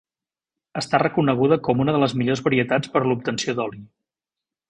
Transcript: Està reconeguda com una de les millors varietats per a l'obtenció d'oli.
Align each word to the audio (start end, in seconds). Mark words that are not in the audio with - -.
Està 0.79 0.99
reconeguda 1.03 1.59
com 1.67 1.83
una 1.85 1.95
de 1.97 2.01
les 2.05 2.15
millors 2.21 2.43
varietats 2.47 2.91
per 2.95 3.03
a 3.05 3.07
l'obtenció 3.11 3.55
d'oli. 3.61 3.83